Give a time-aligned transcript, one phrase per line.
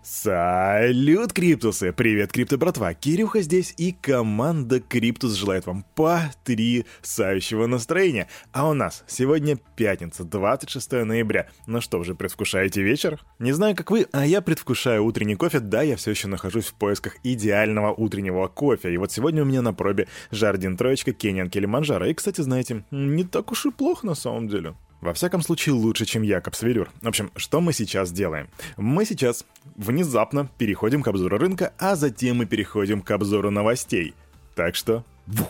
[0.00, 1.92] Салют, Криптусы!
[1.92, 2.94] Привет, Крипто братва!
[2.94, 8.28] Кирюха здесь и команда Криптус желает вам потрясающего настроения.
[8.52, 11.48] А у нас сегодня пятница, 26 ноября.
[11.66, 13.20] Ну что, уже предвкушаете вечер?
[13.40, 15.58] Не знаю, как вы, а я предвкушаю утренний кофе.
[15.58, 18.94] Да, я все еще нахожусь в поисках идеального утреннего кофе.
[18.94, 22.06] И вот сегодня у меня на пробе Jardin Троечка, Kenyan Kilimanjaro.
[22.06, 24.74] И, кстати, знаете, не так уж и плохо на самом деле.
[25.00, 26.90] Во всяком случае, лучше, чем Jacobs Velour.
[27.02, 28.48] В общем, что мы сейчас делаем?
[28.76, 29.44] Мы сейчас
[29.76, 34.14] внезапно переходим к обзору рынка, а затем мы переходим к обзору новостей.
[34.54, 35.04] Так что...
[35.26, 35.48] Вух.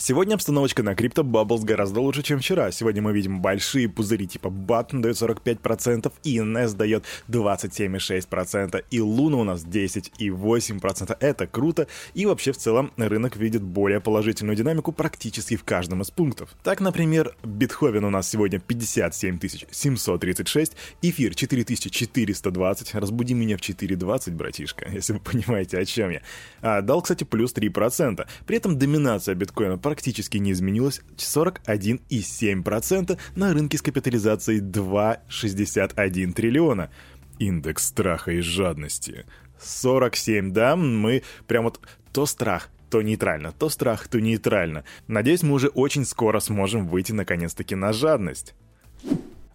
[0.00, 2.70] Сегодня обстановочка на Crypto Bubbles гораздо лучше, чем вчера.
[2.70, 9.42] Сегодня мы видим большие пузыри типа Button дает 45%, ENS дает 27,6%, и Luna у
[9.44, 11.16] нас 10,8%.
[11.18, 16.12] Это круто, и вообще в целом рынок видит более положительную динамику практически в каждом из
[16.12, 16.50] пунктов.
[16.62, 24.88] Так, например, Битховен у нас сегодня 57 736, Эфир 4420, разбуди меня в 4.20, братишка,
[24.92, 26.22] если вы понимаете, о чем я.
[26.62, 28.24] А, дал, кстати, плюс 3%.
[28.46, 36.90] При этом доминация биткоина практически не изменилось 41,7% на рынке с капитализацией 2,61 триллиона.
[37.38, 39.24] Индекс страха и жадности.
[39.58, 41.80] 47, да, мы прям вот
[42.12, 44.84] то страх, то нейтрально, то страх, то нейтрально.
[45.06, 48.54] Надеюсь, мы уже очень скоро сможем выйти наконец-таки на жадность.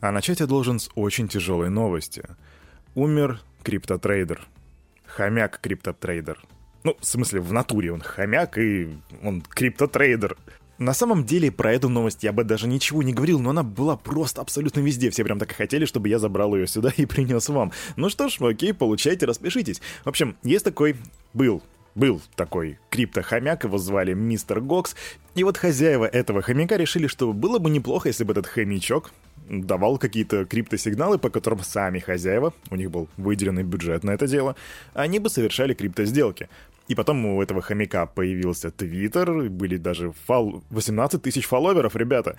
[0.00, 2.22] А начать я должен с очень тяжелой новости.
[2.94, 4.46] Умер криптотрейдер.
[5.06, 6.38] Хомяк криптотрейдер.
[6.84, 8.88] Ну, в смысле, в натуре он хомяк и
[9.22, 10.36] он криптотрейдер.
[10.78, 13.96] На самом деле, про эту новость я бы даже ничего не говорил, но она была
[13.96, 15.10] просто абсолютно везде.
[15.10, 17.72] Все прям так и хотели, чтобы я забрал ее сюда и принес вам.
[17.96, 19.80] Ну что ж, окей, получайте, распишитесь.
[20.04, 20.96] В общем, есть такой...
[21.34, 21.62] Был
[21.94, 24.60] был такой криптохомяк, его звали Mr.
[24.60, 24.94] Goxx,
[25.34, 29.10] и вот хозяева этого хомяка решили, что было бы неплохо, если бы этот хомячок
[29.48, 34.56] давал какие-то криптосигналы, по которым сами хозяева, у них был выделенный бюджет на это дело,
[34.94, 36.48] они бы совершали криптосделки.
[36.88, 40.62] И потом у этого хомяка появился Твиттер, были даже фол...
[40.70, 42.36] 18 тысяч фолловеров, ребята.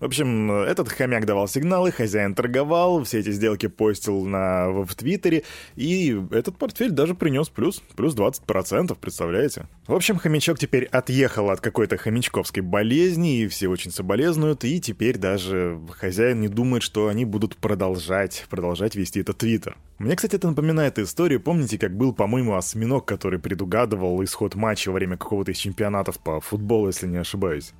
[0.00, 5.42] В общем, этот хомяк давал сигналы, хозяин торговал, все эти сделки постил на, в, Твиттере,
[5.76, 9.66] и этот портфель даже принес плюс, плюс 20%, представляете?
[9.86, 15.18] В общем, хомячок теперь отъехал от какой-то хомячковской болезни, и все очень соболезнуют, и теперь
[15.18, 19.76] даже хозяин не думает, что они будут продолжать, продолжать вести этот Твиттер.
[19.98, 24.94] Мне, кстати, это напоминает историю, помните, как был, по-моему, осьминог, который предугадывал исход матча во
[24.94, 27.74] время какого-то из чемпионатов по футболу, если не ошибаюсь.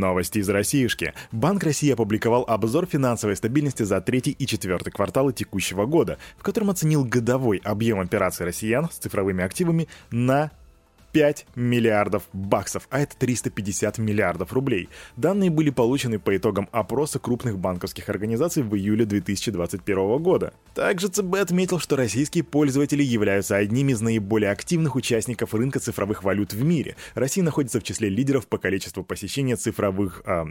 [0.00, 1.12] Новости из Россиюшки.
[1.30, 6.70] Банк России опубликовал обзор финансовой стабильности за третий и четвертый кварталы текущего года, в котором
[6.70, 10.50] оценил годовой объем операций россиян с цифровыми активами на
[11.12, 14.88] 5 миллиардов баксов, а это 350 миллиардов рублей.
[15.16, 20.52] Данные были получены по итогам опроса крупных банковских организаций в июле 2021 года.
[20.74, 26.52] Также ЦБ отметил, что российские пользователи являются одними из наиболее активных участников рынка цифровых валют
[26.52, 26.96] в мире.
[27.14, 30.22] Россия находится в числе лидеров по количеству посещения цифровых...
[30.26, 30.44] Э,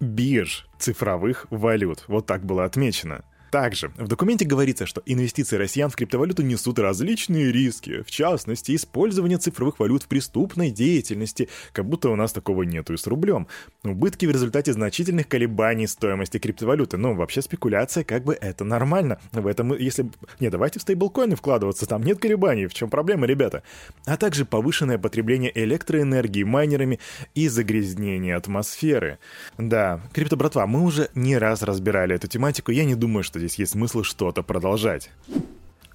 [0.00, 2.04] бирж цифровых валют.
[2.08, 3.24] Вот так было отмечено.
[3.52, 9.36] Также в документе говорится, что инвестиции россиян в криптовалюту несут различные риски, в частности, использование
[9.36, 13.46] цифровых валют в преступной деятельности, как будто у нас такого нету и с рублем.
[13.84, 16.96] Убытки в результате значительных колебаний стоимости криптовалюты.
[16.96, 19.20] Ну, вообще спекуляция, как бы это нормально.
[19.32, 20.10] В этом, если...
[20.40, 23.62] Не, давайте в стейблкоины вкладываться, там нет колебаний, в чем проблема, ребята?
[24.06, 27.00] А также повышенное потребление электроэнергии майнерами
[27.34, 29.18] и загрязнение атмосферы.
[29.58, 33.58] Да, крипто братва, мы уже не раз разбирали эту тематику, я не думаю, что здесь
[33.58, 35.10] есть смысл что-то продолжать.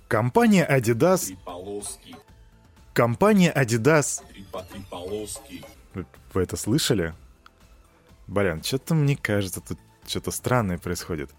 [0.08, 1.34] Компания Adidas...
[2.94, 4.22] Компания Adidas...
[6.34, 7.13] Вы, это слышали?
[8.28, 11.30] Блин, что-то мне кажется, тут что-то странное происходит.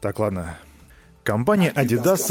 [0.00, 0.56] Так, ладно.
[1.24, 2.28] Компания Adidas...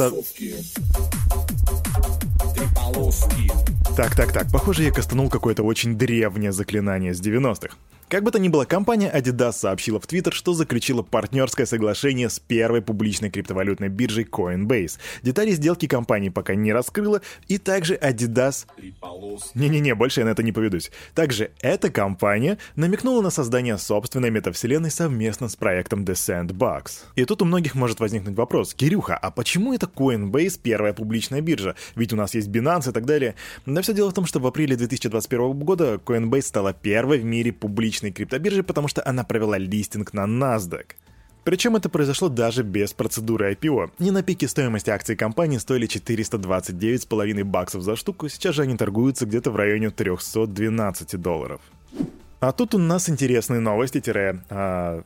[3.98, 7.76] Так, так, так, похоже, я кастанул какое-то очень древнее заклинание с 90-х.
[8.14, 12.40] Как бы то ни было, компания Adidas сообщила в Твиттер, что заключила партнерское соглашение с
[12.40, 15.00] первой публичной криптовалютной биржей Coinbase.
[15.24, 18.68] Детали сделки компании пока не раскрыла, и также Adidas...
[19.56, 20.92] Не-не-не, больше я на это не поведусь.
[21.16, 27.06] Также эта компания намекнула на создание собственной метавселенной совместно с проектом The Sandbox.
[27.16, 31.74] И тут у многих может возникнуть вопрос, Кирюха, а почему это Coinbase первая публичная биржа?
[31.96, 33.34] Ведь у нас есть Binance и так далее.
[33.66, 37.52] Да все дело в том, что в апреле 2021 года Coinbase стала первой в мире
[37.52, 40.86] публичной аналогичной криптобирже, потому что она провела листинг на NASDAQ.
[41.44, 43.92] Причем это произошло даже без процедуры IPO.
[44.00, 49.26] Не на пике стоимости акций компании стоили 429,5 баксов за штуку, сейчас же они торгуются
[49.26, 51.60] где-то в районе 312 долларов.
[52.40, 55.04] А тут у нас интересные новости-цифры а,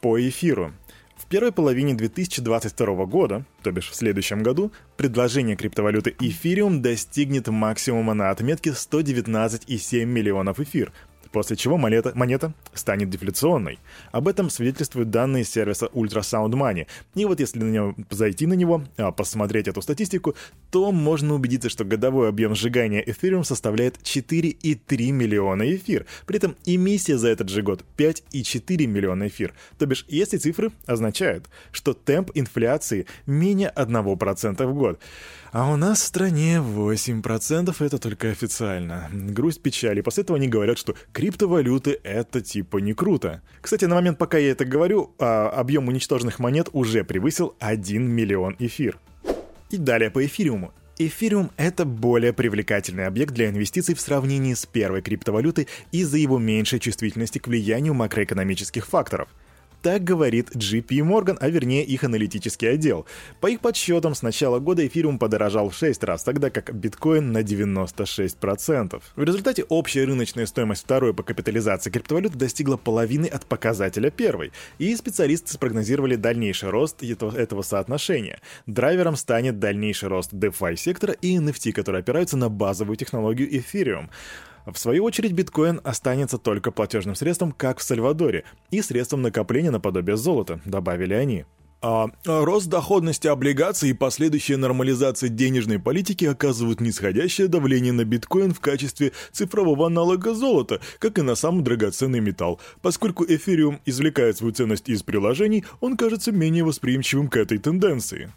[0.00, 0.72] по эфиру.
[1.16, 8.12] В первой половине 2022 года, то бишь в следующем году, предложение криптовалюты эфириум достигнет максимума
[8.14, 10.92] на отметке 119,7 миллионов эфир,
[11.36, 13.78] после чего монета, монета станет дефляционной.
[14.10, 16.86] Об этом свидетельствуют данные сервиса Ultrasound Money.
[17.14, 20.34] И вот если на него, зайти на него, а, посмотреть эту статистику,
[20.70, 26.06] то можно убедиться, что годовой объем сжигания Ethereum составляет 4,3 миллиона эфир.
[26.24, 29.52] При этом эмиссия за этот же год 5,4 миллиона эфир.
[29.76, 34.98] То бишь, эти цифры означают, что темп инфляции менее 1% в год.
[35.52, 39.08] А у нас в стране 8% это только официально.
[39.10, 40.02] Грусть печали.
[40.02, 40.94] После этого они говорят, что
[41.26, 43.42] криптовалюты это типа не круто.
[43.60, 48.54] Кстати, на момент, пока я это говорю, а, объем уничтоженных монет уже превысил 1 миллион
[48.60, 49.00] эфир.
[49.70, 50.72] И далее по эфириуму.
[50.98, 56.78] Эфириум— это более привлекательный объект для инвестиций в сравнении с первой криптовалютой из-за его меньшей
[56.78, 59.28] чувствительности к влиянию макроэкономических факторов—
[59.82, 63.06] так говорит JP Morgan, а вернее их аналитический отдел.
[63.40, 67.42] По их подсчетам, с начала года эфириум подорожал в 6 раз, тогда как биткоин на
[67.42, 69.02] 96%.
[69.14, 74.94] В результате общая рыночная стоимость второй по капитализации криптовалюты достигла половины от показателя первой, и
[74.96, 78.40] специалисты спрогнозировали дальнейший рост этого, соотношения.
[78.66, 84.10] Драйвером станет дальнейший рост DeFi сектора и NFT, которые опираются на базовую технологию эфириум.
[84.66, 90.16] В свою очередь, биткоин останется только платежным средством, как в Сальвадоре, и средством накопления наподобие
[90.16, 91.44] золота, добавили они.
[91.82, 98.52] А, а рост доходности облигаций и последующая нормализация денежной политики оказывают нисходящее давление на биткоин
[98.52, 102.60] в качестве цифрового аналога золота, как и на самый драгоценный металл.
[102.82, 108.32] Поскольку эфириум извлекает свою ценность из приложений, он кажется менее восприимчивым к этой тенденции.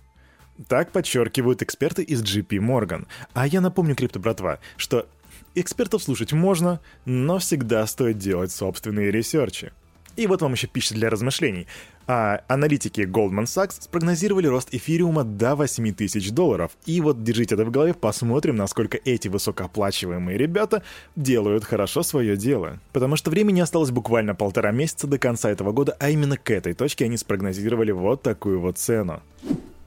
[0.67, 3.07] Так подчеркивают эксперты из JP Morgan.
[3.33, 5.07] А я напомню, крипто-братва, что
[5.55, 9.71] Экспертов слушать можно, но всегда стоит делать собственные ресерчи.
[10.19, 11.65] И вот вам еще пища для размышлений.
[12.05, 16.71] А аналитики Goldman Sachs спрогнозировали рост эфириума до 8 тысяч долларов.
[16.85, 20.83] И вот держите это в голове, посмотрим, насколько эти высокооплачиваемые ребята
[21.15, 22.79] делают хорошо свое дело.
[22.91, 26.73] Потому что времени осталось буквально полтора месяца до конца этого года, а именно к этой
[26.73, 29.21] точке они спрогнозировали вот такую вот цену.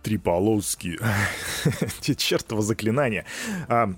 [0.02, 0.98] Три полоски.
[2.16, 3.26] Чертово заклинание.
[3.68, 3.92] А,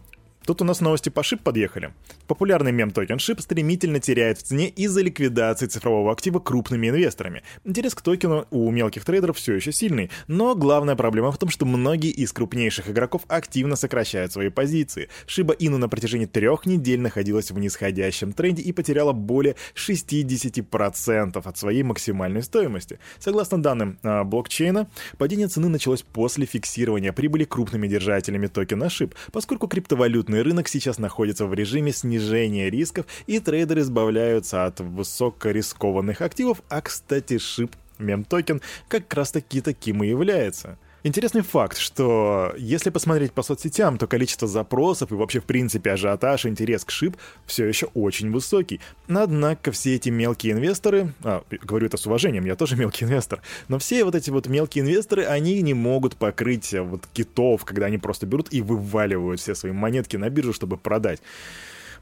[0.46, 1.94] Тут у нас новости по шип подъехали.
[2.26, 7.42] Популярный мем-токен шип стремительно теряет в цене из-за ликвидации цифрового актива крупными инвесторами.
[7.64, 11.64] Интерес к токену у мелких трейдеров все еще сильный, но главная проблема в том, что
[11.64, 15.08] многие из крупнейших игроков активно сокращают свои позиции.
[15.26, 21.58] Шиба Ину на протяжении трех недель находилась в нисходящем тренде и потеряла более 60% от
[21.58, 22.98] своей максимальной стоимости.
[23.18, 29.68] Согласно данным э, блокчейна, падение цены началось после фиксирования прибыли крупными держателями токена шип, поскольку
[29.68, 36.60] криптовалютный Валютный рынок сейчас находится в режиме снижения рисков, и трейдеры избавляются от высокорискованных активов,
[36.68, 40.76] а, кстати, шип мем-токен как раз таки таким и является.
[41.06, 46.46] Интересный факт, что если посмотреть по соцсетям, то количество запросов и вообще в принципе ажиотаж,
[46.46, 48.80] интерес к шип все еще очень высокий.
[49.06, 53.78] Однако все эти мелкие инвесторы, а, говорю это с уважением, я тоже мелкий инвестор, но
[53.78, 58.24] все вот эти вот мелкие инвесторы, они не могут покрыть вот китов, когда они просто
[58.24, 61.20] берут и вываливают все свои монетки на биржу, чтобы продать.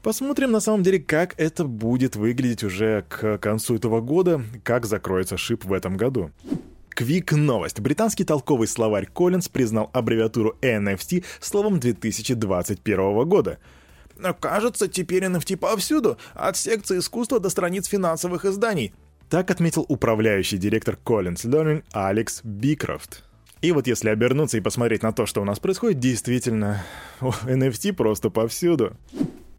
[0.01, 5.35] Посмотрим на самом деле, как это будет выглядеть уже к концу этого года, как закроется
[5.35, 6.31] шип в этом году.
[6.93, 7.79] Квик новость.
[7.79, 13.57] Британский толковый словарь Коллинз признал аббревиатуру NFT словом 2021 года.
[14.39, 18.93] Кажется, теперь NFT повсюду, от секции искусства до страниц финансовых изданий.
[19.29, 23.23] Так отметил управляющий директор Collins Learning Алекс Бикрофт.
[23.61, 26.83] И вот если обернуться и посмотреть на то, что у нас происходит, действительно,
[27.21, 28.95] NFT просто повсюду.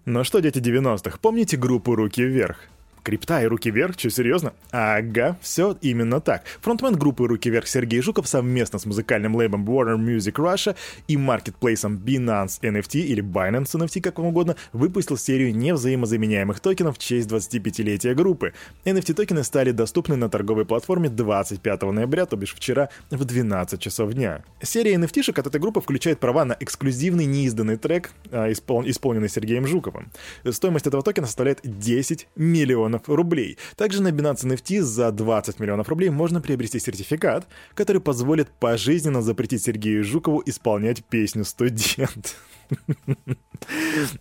[0.05, 2.69] Но что, дети 90-х, помните группу «Руки вверх»?
[3.05, 3.99] Крипта и руки вверх?
[3.99, 4.55] Че, серьезно?
[4.71, 6.45] Ага, все именно так.
[6.63, 10.75] Фронтмен группы «Руки вверх» Сергей Жуков совместно с музыкальным лейбом Warner Music Russia
[11.07, 16.99] и маркетплейсом Binance NFT или Binance NFT, как вам угодно, выпустил серию невзаимозаменяемых токенов в
[16.99, 18.55] честь 25-летия группы.
[18.87, 24.43] NFT-токены стали доступны на торговой платформе 25 ноября, то бишь вчера, в 12 часов дня.
[24.63, 30.11] Серия NFT-шек от этой группы включает права на эксклюзивный неизданный трек, а, исполненный Сергеем Жуковым.
[30.51, 33.59] Стоимость этого токена составляет 10 миллионов миллионов рублей.
[33.77, 39.63] Также на Binance NFT за 20 миллионов рублей можно приобрести сертификат, который позволит пожизненно запретить
[39.63, 42.37] Сергею Жукову исполнять песню «Студент».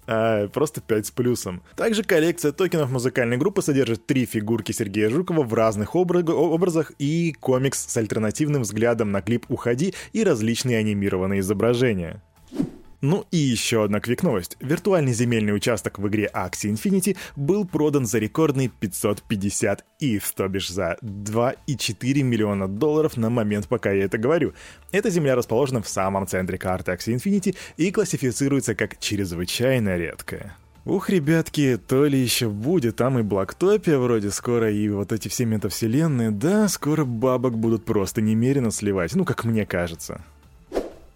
[0.05, 1.61] А, просто 5 с плюсом.
[1.75, 7.85] Также коллекция токенов музыкальной группы содержит три фигурки Сергея Жукова в разных образах и комикс
[7.87, 12.21] с альтернативным взглядом на клип «Уходи» и различные анимированные изображения.
[13.03, 14.55] Ну и еще одна квик-новость.
[14.61, 20.69] Виртуальный земельный участок в игре Axie Infinity был продан за рекордные 550 ETH, то бишь
[20.69, 24.53] за 2,4 миллиона долларов на момент, пока я это говорю.
[24.93, 30.55] Эта земля расположена в самом центре карты Axie Infinity и классифицируется как чрезвычайно редкая.
[30.85, 35.43] Ух, ребятки, то ли еще будет, там и Блактопия вроде скоро, и вот эти все
[35.43, 40.23] метавселенные, да, скоро бабок будут просто немерено сливать, ну, как мне кажется.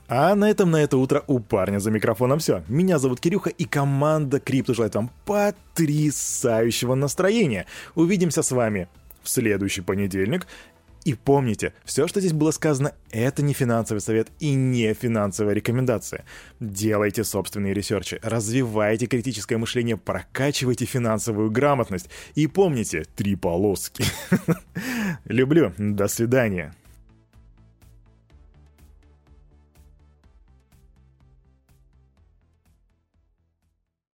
[0.07, 2.63] А на этом на это утро у парня за микрофоном все.
[2.67, 7.65] Меня зовут Кирюха, и команда Крипто желает вам потрясающего настроения.
[7.95, 8.87] Увидимся с вами
[9.21, 10.47] в следующий понедельник.
[11.03, 16.25] И помните, все, что здесь было сказано, это не финансовый совет и не финансовая рекомендация.
[16.59, 22.09] Делайте собственные ресерчи, развивайте критическое мышление, прокачивайте финансовую грамотность.
[22.35, 24.03] И помните, три полоски.
[25.25, 25.73] Люблю.
[25.77, 26.73] До свидания.